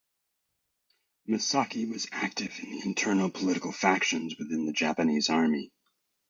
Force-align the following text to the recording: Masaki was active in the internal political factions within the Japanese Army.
Masaki 1.29 1.87
was 1.87 2.07
active 2.11 2.57
in 2.63 2.71
the 2.71 2.81
internal 2.87 3.29
political 3.29 3.71
factions 3.71 4.35
within 4.39 4.65
the 4.65 4.73
Japanese 4.73 5.29
Army. 5.29 5.71